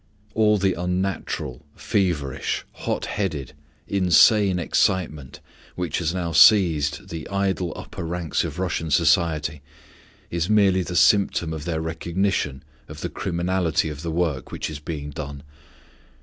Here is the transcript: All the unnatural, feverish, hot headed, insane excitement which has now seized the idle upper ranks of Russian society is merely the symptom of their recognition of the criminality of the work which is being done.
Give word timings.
All 0.33 0.57
the 0.57 0.73
unnatural, 0.73 1.63
feverish, 1.75 2.65
hot 2.71 3.05
headed, 3.05 3.53
insane 3.87 4.57
excitement 4.57 5.41
which 5.75 5.99
has 5.99 6.11
now 6.11 6.31
seized 6.31 7.09
the 7.09 7.27
idle 7.29 7.71
upper 7.75 8.03
ranks 8.03 8.43
of 8.43 8.57
Russian 8.57 8.89
society 8.89 9.61
is 10.31 10.49
merely 10.49 10.81
the 10.81 10.95
symptom 10.95 11.53
of 11.53 11.65
their 11.65 11.81
recognition 11.81 12.63
of 12.87 13.01
the 13.01 13.09
criminality 13.09 13.89
of 13.89 14.01
the 14.01 14.09
work 14.09 14.51
which 14.51 14.71
is 14.71 14.79
being 14.79 15.11
done. 15.11 15.43